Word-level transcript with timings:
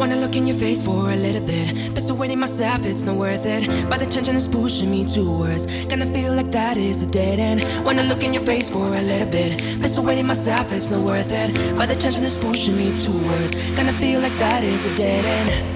Wanna 0.00 0.16
look 0.16 0.34
in 0.34 0.46
your 0.46 0.56
face 0.56 0.82
for 0.82 1.10
a 1.10 1.14
little 1.14 1.42
bit. 1.42 1.94
Persuading 1.94 2.38
myself 2.38 2.86
it's 2.86 3.02
not 3.02 3.16
worth 3.16 3.44
it. 3.44 3.68
But 3.90 3.98
the 3.98 4.06
tension 4.06 4.34
is 4.34 4.48
pushing 4.48 4.90
me 4.90 5.04
towards. 5.04 5.66
Gonna 5.88 6.06
feel 6.06 6.34
like 6.34 6.50
that 6.52 6.78
is 6.78 7.02
a 7.02 7.06
dead 7.06 7.38
end. 7.38 7.84
Wanna 7.84 8.04
look 8.04 8.24
in 8.24 8.32
your 8.32 8.42
face 8.42 8.70
for 8.70 8.86
a 8.96 9.02
little 9.02 9.30
bit. 9.30 9.60
Persuading 9.82 10.26
myself 10.26 10.72
it's 10.72 10.90
not 10.90 11.02
worth 11.04 11.30
it. 11.30 11.54
But 11.76 11.88
the 11.88 11.96
tension 11.96 12.24
is 12.24 12.38
pushing 12.38 12.78
me 12.78 12.92
towards. 13.04 13.54
Gonna 13.76 13.92
feel 13.92 14.20
like 14.20 14.36
that 14.38 14.64
is 14.64 14.86
a 14.86 14.96
dead 14.96 15.22
end. 15.22 15.66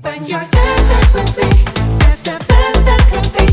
When 0.00 0.24
you're 0.24 0.48
dancing 0.48 1.06
with 1.12 1.36
me, 1.36 1.50
it's 2.08 2.22
the 2.22 2.42
best 2.48 2.86
that 2.86 3.06
could 3.12 3.46
be. 3.46 3.51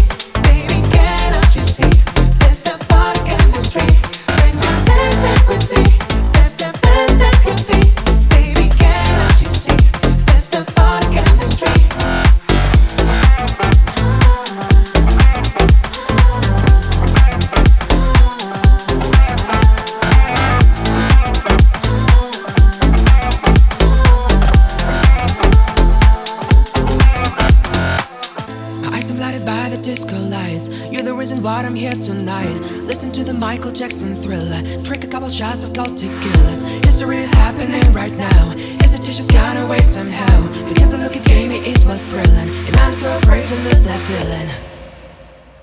Disco 29.90 30.20
lights. 30.30 30.70
You're 30.92 31.02
the 31.02 31.16
reason 31.16 31.42
why 31.42 31.64
I'm 31.64 31.74
here 31.74 31.94
tonight. 31.94 32.54
Listen 32.92 33.12
to 33.12 33.24
the 33.24 33.34
Michael 33.34 33.72
Jackson 33.72 34.14
thriller. 34.14 34.62
Drink 34.84 35.04
a 35.04 35.08
couple 35.08 35.28
shots 35.30 35.64
of 35.64 35.74
gold 35.74 35.98
tequilas. 35.98 36.62
History 36.86 37.18
is 37.18 37.34
happening 37.34 37.92
right 37.92 38.14
now. 38.14 38.54
Hesitation's 38.82 39.32
gone 39.32 39.58
away 39.58 39.80
somehow. 39.80 40.38
Because 40.70 40.92
the 40.92 41.00
look 41.00 41.16
you 41.16 41.24
gave 41.24 41.50
me, 41.50 41.58
it 41.72 41.84
was 41.86 42.04
thrilling. 42.04 42.50
And 42.68 42.76
I'm 42.76 42.94
so 42.94 43.10
afraid 43.18 43.48
to 43.48 43.56
lose 43.66 43.82
that 43.82 44.00
feeling. 44.10 44.50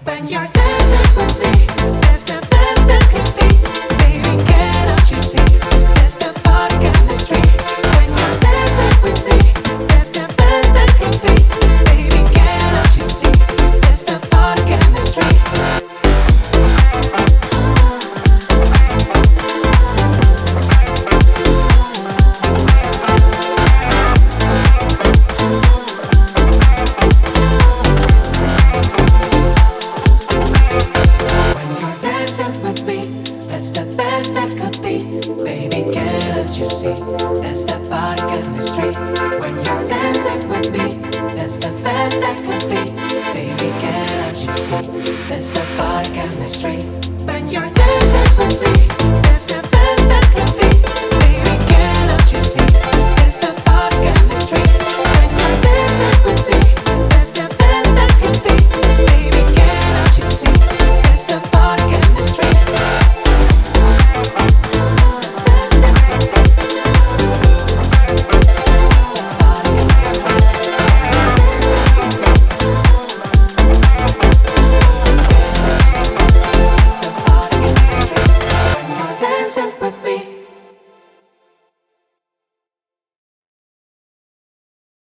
When 0.03 0.27
you're 0.27 0.51
dancing 0.59 1.09
with 1.19 1.37
me, 1.43 2.11
it's 2.11 2.25
the 2.25 2.46
that's 33.57 33.71
the 33.71 33.87
best 33.97 34.35
that 34.35 34.51
could 34.51 34.83
be. 34.83 34.99
Baby, 35.43 35.91
can't 35.91 36.59
you 36.59 36.67
see? 36.67 36.93
That's 37.41 37.65
the 37.65 37.79
body 37.89 38.21
chemistry. 38.29 38.93
When 39.41 39.55
you're 39.65 39.83
dancing 39.89 40.47
with 40.51 40.71
me, 40.73 41.01
that's 41.35 41.57
the 41.57 41.73
best 41.83 42.21
that 42.21 42.37
could 42.45 42.69
be. 42.69 42.83
Baby, 43.33 43.71
can't 43.81 44.37
you 44.45 44.53
see? 44.53 44.83
That's 45.31 45.49
the 45.49 45.65
body 45.79 46.11
chemistry. 46.11 46.83
When 47.25 47.49
you're 47.49 47.71
dancing 47.73 48.31
with 48.37 48.61
me, 48.61 48.66